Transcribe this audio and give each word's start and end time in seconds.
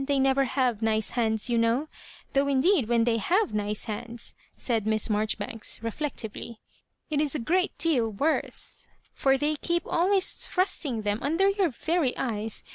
They 0.03 0.17
never 0.17 0.45
have 0.45 0.81
nice 0.81 1.11
hands, 1.11 1.47
you 1.47 1.59
know,— 1.59 1.87
though 2.33 2.47
indeed 2.47 2.89
when 2.89 3.03
they 3.03 3.17
have 3.17 3.53
nice 3.53 3.85
hands,'* 3.85 4.33
said 4.57 4.85
M^ 4.85 5.09
Marjoribanks, 5.11 5.83
reflectively, 5.83 6.59
"it 7.11 7.21
is 7.21 7.35
a 7.35 7.39
great 7.39 7.77
deal 7.77 8.11
worse, 8.11 8.87
for 9.13 9.37
they 9.37 9.55
keep 9.57 9.83
always 9.85 10.47
thrusting 10.47 11.03
them 11.03 11.19
under 11.21 11.47
your 11.49 11.69
very 11.69 12.17
eyes. 12.17 12.63